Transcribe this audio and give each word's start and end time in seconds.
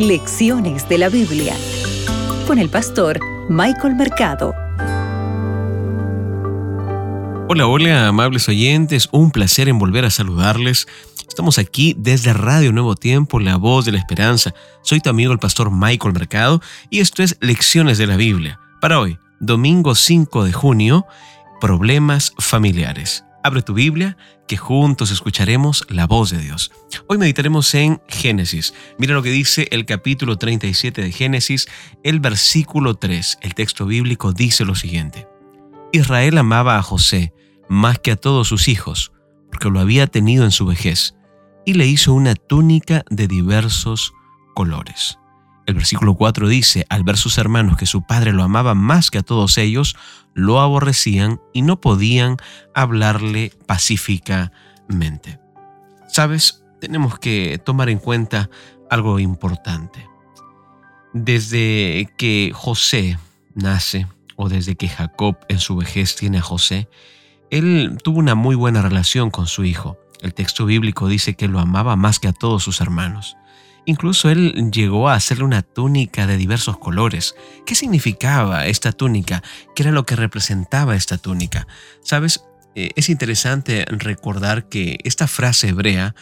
Lecciones 0.00 0.88
de 0.88 0.96
la 0.96 1.10
Biblia 1.10 1.54
con 2.46 2.58
el 2.58 2.70
pastor 2.70 3.20
Michael 3.50 3.96
Mercado. 3.96 4.54
Hola, 7.50 7.66
hola, 7.66 8.08
amables 8.08 8.48
oyentes, 8.48 9.10
un 9.12 9.30
placer 9.30 9.68
en 9.68 9.78
volver 9.78 10.06
a 10.06 10.10
saludarles. 10.10 10.88
Estamos 11.28 11.58
aquí 11.58 11.94
desde 11.98 12.32
Radio 12.32 12.72
Nuevo 12.72 12.94
Tiempo, 12.94 13.40
la 13.40 13.56
voz 13.56 13.84
de 13.84 13.92
la 13.92 13.98
esperanza. 13.98 14.54
Soy 14.80 15.00
tu 15.00 15.10
amigo 15.10 15.34
el 15.34 15.38
pastor 15.38 15.70
Michael 15.70 16.14
Mercado 16.14 16.62
y 16.88 17.00
esto 17.00 17.22
es 17.22 17.36
Lecciones 17.42 17.98
de 17.98 18.06
la 18.06 18.16
Biblia. 18.16 18.58
Para 18.80 19.00
hoy, 19.00 19.18
domingo 19.38 19.94
5 19.94 20.44
de 20.44 20.54
junio, 20.54 21.04
problemas 21.60 22.32
familiares. 22.38 23.26
Abre 23.42 23.62
tu 23.62 23.72
Biblia, 23.72 24.18
que 24.46 24.58
juntos 24.58 25.10
escucharemos 25.10 25.86
la 25.88 26.06
voz 26.06 26.30
de 26.30 26.38
Dios. 26.38 26.72
Hoy 27.06 27.16
meditaremos 27.16 27.74
en 27.74 28.02
Génesis. 28.06 28.74
Mira 28.98 29.14
lo 29.14 29.22
que 29.22 29.30
dice 29.30 29.66
el 29.70 29.86
capítulo 29.86 30.36
37 30.36 31.00
de 31.00 31.12
Génesis, 31.12 31.66
el 32.02 32.20
versículo 32.20 32.96
3. 32.96 33.38
El 33.40 33.54
texto 33.54 33.86
bíblico 33.86 34.32
dice 34.32 34.66
lo 34.66 34.74
siguiente. 34.74 35.26
Israel 35.92 36.36
amaba 36.36 36.76
a 36.76 36.82
José 36.82 37.32
más 37.68 37.98
que 37.98 38.10
a 38.10 38.16
todos 38.16 38.48
sus 38.48 38.68
hijos, 38.68 39.12
porque 39.50 39.70
lo 39.70 39.80
había 39.80 40.06
tenido 40.06 40.44
en 40.44 40.50
su 40.50 40.66
vejez, 40.66 41.14
y 41.64 41.74
le 41.74 41.86
hizo 41.86 42.12
una 42.12 42.34
túnica 42.34 43.04
de 43.08 43.26
diversos 43.26 44.12
colores. 44.54 45.19
El 45.70 45.76
versículo 45.76 46.16
4 46.16 46.48
dice, 46.48 46.84
al 46.88 47.04
ver 47.04 47.16
sus 47.16 47.38
hermanos 47.38 47.76
que 47.76 47.86
su 47.86 48.02
padre 48.02 48.32
lo 48.32 48.42
amaba 48.42 48.74
más 48.74 49.08
que 49.08 49.18
a 49.18 49.22
todos 49.22 49.56
ellos, 49.56 49.94
lo 50.34 50.60
aborrecían 50.60 51.40
y 51.52 51.62
no 51.62 51.80
podían 51.80 52.38
hablarle 52.74 53.52
pacíficamente. 53.66 55.38
Sabes, 56.08 56.64
tenemos 56.80 57.20
que 57.20 57.60
tomar 57.64 57.88
en 57.88 57.98
cuenta 57.98 58.50
algo 58.90 59.20
importante. 59.20 60.08
Desde 61.14 62.12
que 62.16 62.50
José 62.52 63.16
nace, 63.54 64.08
o 64.34 64.48
desde 64.48 64.74
que 64.74 64.88
Jacob 64.88 65.36
en 65.48 65.60
su 65.60 65.76
vejez 65.76 66.16
tiene 66.16 66.38
a 66.38 66.42
José, 66.42 66.88
él 67.50 67.96
tuvo 68.02 68.18
una 68.18 68.34
muy 68.34 68.56
buena 68.56 68.82
relación 68.82 69.30
con 69.30 69.46
su 69.46 69.64
hijo. 69.64 69.98
El 70.20 70.34
texto 70.34 70.66
bíblico 70.66 71.06
dice 71.06 71.34
que 71.36 71.46
lo 71.46 71.60
amaba 71.60 71.94
más 71.94 72.18
que 72.18 72.26
a 72.26 72.32
todos 72.32 72.64
sus 72.64 72.80
hermanos. 72.80 73.36
Incluso 73.86 74.30
él 74.30 74.70
llegó 74.72 75.08
a 75.08 75.14
hacerle 75.14 75.44
una 75.44 75.62
túnica 75.62 76.26
de 76.26 76.36
diversos 76.36 76.78
colores. 76.78 77.34
¿Qué 77.66 77.74
significaba 77.74 78.66
esta 78.66 78.92
túnica? 78.92 79.42
¿Qué 79.74 79.82
era 79.82 79.92
lo 79.92 80.04
que 80.04 80.16
representaba 80.16 80.94
esta 80.96 81.18
túnica? 81.18 81.66
Sabes, 82.02 82.44
eh, 82.74 82.90
es 82.96 83.08
interesante 83.08 83.84
recordar 83.88 84.68
que 84.68 84.98
esta 85.04 85.26
frase 85.26 85.68
hebrea, 85.68 86.14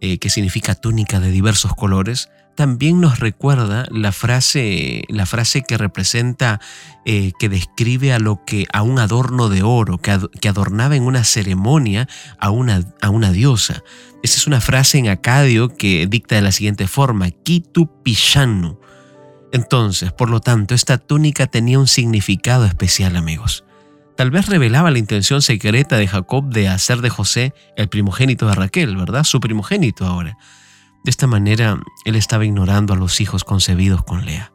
eh, 0.00 0.18
que 0.18 0.30
significa 0.30 0.74
túnica 0.74 1.20
de 1.20 1.30
diversos 1.30 1.74
colores, 1.74 2.28
también 2.56 3.00
nos 3.00 3.20
recuerda 3.20 3.86
la 3.90 4.10
frase, 4.10 5.04
la 5.08 5.26
frase 5.26 5.62
que 5.62 5.78
representa, 5.78 6.60
eh, 7.04 7.32
que 7.38 7.48
describe 7.48 8.12
a 8.12 8.18
lo 8.18 8.44
que 8.44 8.66
a 8.72 8.82
un 8.82 8.98
adorno 8.98 9.48
de 9.48 9.62
oro 9.62 9.98
que, 9.98 10.10
adornaba 10.48 10.96
en 10.96 11.04
una 11.04 11.22
ceremonia 11.22 12.08
a 12.40 12.50
una, 12.50 12.82
a 13.00 13.10
una 13.10 13.30
diosa. 13.30 13.84
Esta 14.22 14.38
es 14.38 14.46
una 14.46 14.60
frase 14.60 14.98
en 14.98 15.08
acadio 15.08 15.68
que 15.68 16.06
dicta 16.08 16.34
de 16.34 16.42
la 16.42 16.52
siguiente 16.52 16.88
forma: 16.88 17.30
Kitu 17.30 18.02
Pishanu. 18.02 18.80
Entonces, 19.52 20.12
por 20.12 20.28
lo 20.28 20.40
tanto, 20.40 20.74
esta 20.74 20.98
túnica 20.98 21.46
tenía 21.46 21.78
un 21.78 21.86
significado 21.86 22.64
especial, 22.64 23.16
amigos. 23.16 23.64
Tal 24.16 24.30
vez 24.30 24.46
revelaba 24.46 24.90
la 24.90 24.98
intención 24.98 25.42
secreta 25.42 25.98
de 25.98 26.08
Jacob 26.08 26.48
de 26.48 26.68
hacer 26.68 27.02
de 27.02 27.10
José 27.10 27.52
el 27.76 27.88
primogénito 27.88 28.46
de 28.46 28.54
Raquel, 28.54 28.96
¿verdad? 28.96 29.24
Su 29.24 29.40
primogénito 29.40 30.06
ahora. 30.06 30.38
De 31.06 31.10
esta 31.10 31.28
manera, 31.28 31.80
él 32.04 32.16
estaba 32.16 32.44
ignorando 32.44 32.92
a 32.92 32.96
los 32.96 33.20
hijos 33.20 33.44
concebidos 33.44 34.02
con 34.02 34.24
Lea. 34.24 34.52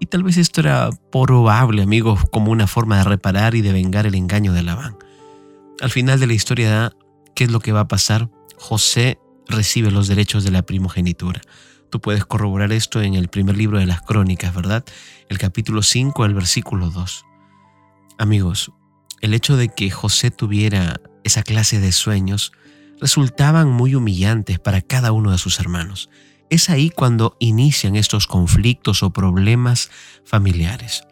Y 0.00 0.06
tal 0.06 0.22
vez 0.22 0.38
esto 0.38 0.62
era 0.62 0.88
probable, 1.12 1.82
amigos, 1.82 2.20
como 2.32 2.50
una 2.50 2.66
forma 2.66 2.96
de 2.96 3.04
reparar 3.04 3.54
y 3.54 3.60
de 3.60 3.74
vengar 3.74 4.06
el 4.06 4.14
engaño 4.14 4.54
de 4.54 4.62
Labán. 4.62 4.96
Al 5.82 5.90
final 5.90 6.18
de 6.18 6.26
la 6.26 6.32
historia, 6.32 6.92
¿qué 7.34 7.44
es 7.44 7.50
lo 7.50 7.60
que 7.60 7.72
va 7.72 7.80
a 7.80 7.88
pasar? 7.88 8.30
José 8.56 9.18
recibe 9.46 9.90
los 9.90 10.08
derechos 10.08 10.44
de 10.44 10.50
la 10.50 10.62
primogenitura. 10.62 11.42
Tú 11.90 12.00
puedes 12.00 12.24
corroborar 12.24 12.72
esto 12.72 13.02
en 13.02 13.12
el 13.12 13.28
primer 13.28 13.58
libro 13.58 13.78
de 13.78 13.84
las 13.84 14.00
crónicas, 14.00 14.54
¿verdad? 14.54 14.86
El 15.28 15.36
capítulo 15.36 15.82
5, 15.82 16.24
el 16.24 16.32
versículo 16.32 16.88
2. 16.88 17.26
Amigos, 18.16 18.72
el 19.20 19.34
hecho 19.34 19.58
de 19.58 19.68
que 19.68 19.90
José 19.90 20.30
tuviera 20.30 21.02
esa 21.22 21.42
clase 21.42 21.80
de 21.80 21.92
sueños 21.92 22.52
resultaban 23.02 23.68
muy 23.68 23.96
humillantes 23.96 24.60
para 24.60 24.80
cada 24.80 25.10
uno 25.10 25.32
de 25.32 25.38
sus 25.38 25.58
hermanos. 25.58 26.08
Es 26.50 26.70
ahí 26.70 26.88
cuando 26.88 27.36
inician 27.40 27.96
estos 27.96 28.28
conflictos 28.28 29.02
o 29.02 29.10
problemas 29.10 29.90
familiares. 30.24 31.02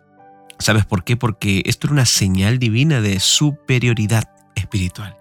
¿Sabes 0.61 0.87
por 0.87 1.03
qué? 1.03 1.17
Porque 1.17 1.63
esto 1.67 1.89
era 1.89 1.95
una 1.95 2.05
señal 2.07 2.61
divina 2.61 3.01
de 3.01 3.19
superioridad 3.19 4.31
espiritual. 4.55 5.17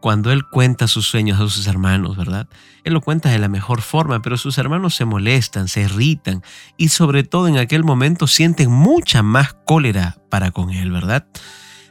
Cuando 0.00 0.32
él 0.32 0.46
cuenta 0.48 0.88
sus 0.88 1.06
sueños 1.06 1.38
a 1.38 1.48
sus 1.50 1.66
hermanos, 1.66 2.16
¿verdad? 2.16 2.48
Él 2.84 2.94
lo 2.94 3.02
cuenta 3.02 3.28
de 3.28 3.38
la 3.38 3.48
mejor 3.48 3.82
forma, 3.82 4.22
pero 4.22 4.38
sus 4.38 4.56
hermanos 4.56 4.94
se 4.94 5.04
molestan, 5.04 5.68
se 5.68 5.82
irritan 5.82 6.42
y 6.78 6.88
sobre 6.88 7.24
todo 7.24 7.46
en 7.46 7.58
aquel 7.58 7.84
momento 7.84 8.26
sienten 8.26 8.70
mucha 8.70 9.22
más 9.22 9.54
cólera 9.66 10.16
para 10.30 10.50
con 10.50 10.70
él, 10.70 10.90
¿verdad? 10.92 11.26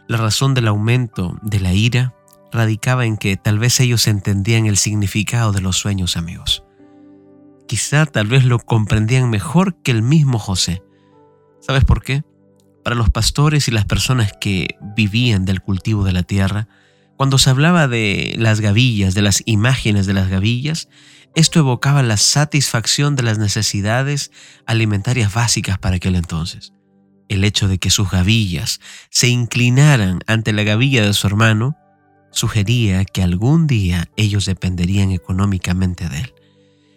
La 0.08 0.18
razón 0.18 0.56
del 0.56 0.68
aumento 0.68 1.38
de 1.44 1.60
la 1.60 1.74
ira 1.74 2.17
radicaba 2.52 3.06
en 3.06 3.18
que 3.18 3.38
tal 3.38 3.60
vez 3.60 3.80
ellos 3.80 4.08
entendían 4.08 4.66
el 4.66 4.78
significado 4.78 5.52
de 5.52 5.62
los 5.62 5.78
sueños 5.78 6.18
amigos. 6.18 6.64
Quizá 7.68 8.06
tal 8.06 8.28
vez 8.28 8.46
lo 8.46 8.60
comprendían 8.60 9.30
mejor 9.30 9.82
que 9.82 9.92
el 9.92 10.02
mismo 10.02 10.40
José. 10.40 10.84
¿Sabes 11.60 11.84
por 11.84 12.02
qué? 12.02 12.24
Para 12.84 12.96
los 12.96 13.10
pastores 13.10 13.68
y 13.68 13.72
las 13.72 13.86
personas 13.86 14.32
que 14.40 14.78
vivían 14.96 15.44
del 15.44 15.62
cultivo 15.62 16.06
de 16.06 16.14
la 16.14 16.24
tierra, 16.24 16.70
cuando 17.18 17.38
se 17.38 17.50
hablaba 17.50 17.88
de 17.88 18.36
las 18.38 18.62
gavillas, 18.62 19.14
de 19.14 19.22
las 19.22 19.42
imágenes 19.46 20.06
de 20.06 20.14
las 20.14 20.30
gavillas, 20.30 20.88
esto 21.36 21.60
evocaba 21.60 22.02
la 22.04 22.18
satisfacción 22.18 23.16
de 23.16 23.24
las 23.24 23.38
necesidades 23.38 24.32
alimentarias 24.66 25.34
básicas 25.34 25.78
para 25.78 25.98
aquel 25.98 26.16
entonces. 26.16 26.74
El 27.28 27.44
hecho 27.44 27.68
de 27.68 27.80
que 27.80 27.90
sus 27.90 28.10
gavillas 28.10 28.80
se 29.10 29.28
inclinaran 29.28 30.22
ante 30.28 30.54
la 30.54 30.64
gavilla 30.64 31.06
de 31.06 31.14
su 31.14 31.28
hermano 31.28 31.76
sugería 32.38 33.04
que 33.04 33.24
algún 33.24 33.66
día 33.68 34.10
ellos 34.16 34.46
dependerían 34.46 35.12
económicamente 35.12 36.08
de 36.08 36.20
él. 36.20 36.34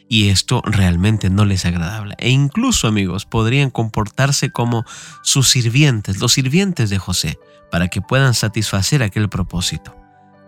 Y 0.07 0.29
esto 0.29 0.61
realmente 0.65 1.31
no 1.31 1.45
les 1.45 1.65
agradable. 1.65 2.15
E 2.19 2.31
incluso, 2.31 2.89
amigos, 2.89 3.27
podrían 3.27 3.71
comportarse 3.71 4.51
como 4.51 4.85
sus 5.23 5.49
sirvientes, 5.49 6.19
los 6.19 6.33
sirvientes 6.33 6.91
de 6.91 6.99
José, 6.99 7.39
para 7.71 7.89
que 7.89 8.03
puedan 8.03 8.35
satisfacer 8.35 9.03
aquel 9.03 9.29
propósito. 9.29 9.97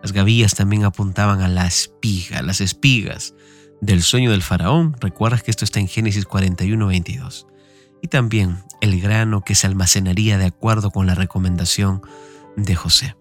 Las 0.02 0.12
gavillas 0.12 0.54
también 0.54 0.84
apuntaban 0.84 1.40
a 1.40 1.48
la 1.48 1.66
espiga, 1.66 2.42
las 2.42 2.60
espigas 2.60 3.34
del 3.80 4.02
sueño 4.02 4.32
del 4.32 4.42
faraón. 4.42 4.96
Recuerdas 5.00 5.42
que 5.42 5.52
esto 5.52 5.64
está 5.64 5.78
en 5.80 5.88
Génesis 5.88 6.26
41, 6.26 6.86
22. 6.86 7.46
Y 8.02 8.08
también 8.08 8.58
el 8.80 9.00
grano 9.00 9.42
que 9.42 9.54
se 9.54 9.68
almacenaría 9.68 10.38
de 10.38 10.46
acuerdo 10.46 10.90
con 10.90 11.06
la 11.06 11.14
recomendación 11.14 12.02
de 12.56 12.74
José. 12.74 13.14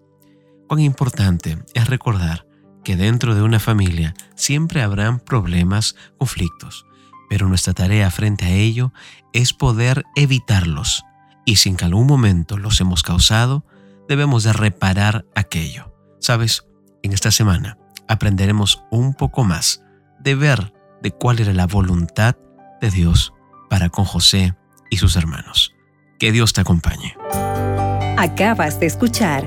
Cuán 0.72 0.80
importante 0.80 1.58
es 1.74 1.86
recordar 1.86 2.46
que 2.82 2.96
dentro 2.96 3.34
de 3.34 3.42
una 3.42 3.60
familia 3.60 4.14
siempre 4.34 4.80
habrán 4.80 5.20
problemas, 5.20 5.96
conflictos, 6.16 6.86
pero 7.28 7.46
nuestra 7.46 7.74
tarea 7.74 8.10
frente 8.10 8.46
a 8.46 8.52
ello 8.52 8.90
es 9.34 9.52
poder 9.52 10.04
evitarlos 10.16 11.04
y 11.44 11.56
si 11.56 11.68
en 11.68 11.76
algún 11.82 12.06
momento 12.06 12.56
los 12.56 12.80
hemos 12.80 13.02
causado, 13.02 13.66
debemos 14.08 14.44
de 14.44 14.54
reparar 14.54 15.26
aquello. 15.34 15.94
Sabes, 16.20 16.64
en 17.02 17.12
esta 17.12 17.30
semana 17.30 17.76
aprenderemos 18.08 18.82
un 18.90 19.12
poco 19.12 19.44
más 19.44 19.82
de 20.20 20.34
ver 20.36 20.72
de 21.02 21.10
cuál 21.10 21.38
era 21.40 21.52
la 21.52 21.66
voluntad 21.66 22.34
de 22.80 22.90
Dios 22.90 23.34
para 23.68 23.90
con 23.90 24.06
José 24.06 24.54
y 24.88 24.96
sus 24.96 25.16
hermanos. 25.16 25.74
Que 26.18 26.32
Dios 26.32 26.54
te 26.54 26.62
acompañe. 26.62 27.14
Acabas 28.16 28.80
de 28.80 28.86
escuchar 28.86 29.46